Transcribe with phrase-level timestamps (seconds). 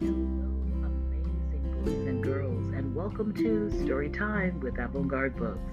[0.00, 0.12] Hello,
[0.84, 5.70] amazing boys and girls, and welcome to Story Time with Avant Books.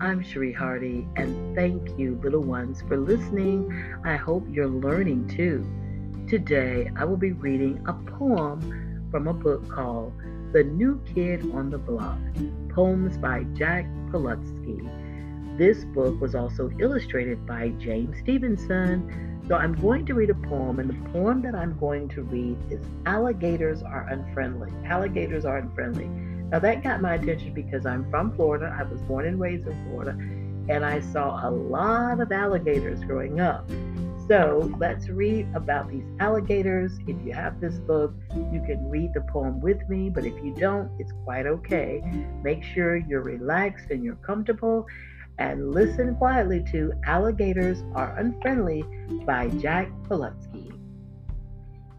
[0.00, 3.72] I'm Sheree Hardy, and thank you, little ones, for listening.
[4.04, 5.64] I hope you're learning too.
[6.28, 10.14] Today, I will be reading a poem from a book called
[10.52, 12.18] The New Kid on the Block
[12.70, 14.88] Poems by Jack Prelutsky.
[15.60, 20.78] This book was also illustrated by James Stevenson so I'm going to read a poem,
[20.78, 24.70] and the poem that I'm going to read is Alligators Are Unfriendly.
[24.86, 26.06] Alligators Are Unfriendly.
[26.50, 28.74] Now that got my attention because I'm from Florida.
[28.78, 30.12] I was born and raised in Florida,
[30.72, 33.68] and I saw a lot of alligators growing up.
[34.28, 36.92] So let's read about these alligators.
[37.08, 38.14] If you have this book,
[38.52, 42.00] you can read the poem with me, but if you don't, it's quite okay.
[42.44, 44.86] Make sure you're relaxed and you're comfortable
[45.40, 48.84] and listen quietly to Alligators Are Unfriendly
[49.24, 50.78] by Jack Prelutsky.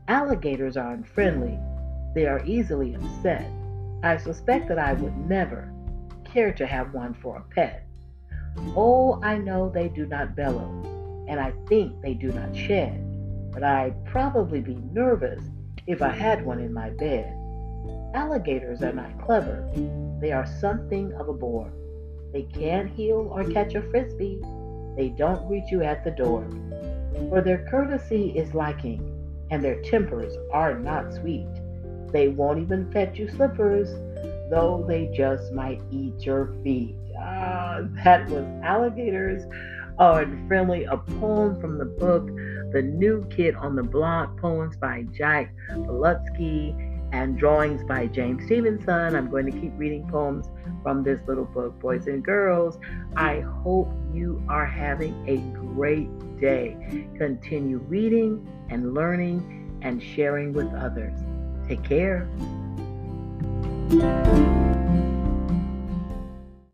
[0.07, 1.57] Alligators are unfriendly.
[2.13, 3.49] They are easily upset.
[4.03, 5.73] I suspect that I would never
[6.23, 7.87] care to have one for a pet.
[8.75, 10.69] Oh, I know they do not bellow,
[11.27, 13.03] and I think they do not shed,
[13.51, 15.41] but I'd probably be nervous
[15.87, 17.33] if I had one in my bed.
[18.13, 19.67] Alligators are not clever.
[20.19, 21.71] They are something of a bore.
[22.31, 24.39] They can't heel or catch a frisbee.
[24.95, 26.47] They don't greet you at the door.
[27.29, 29.01] For their courtesy is lacking,
[29.49, 31.47] and their tempers are not sweet.
[32.11, 33.89] They won't even fetch you slippers,
[34.49, 36.95] though they just might eat your feet.
[37.17, 39.43] Ah, that was Alligators
[39.99, 42.27] Are Unfriendly, a poem from the book
[42.71, 49.15] The New Kid on the Block, poems by Jack Prelutsky and drawings by James Stevenson.
[49.15, 50.49] I'm going to keep reading poems
[50.83, 52.77] from this little book, Boys and Girls.
[53.15, 56.09] I hope you are having a great
[56.39, 56.75] day.
[57.17, 61.19] Continue reading and learning and sharing with others.
[61.67, 62.27] Take care.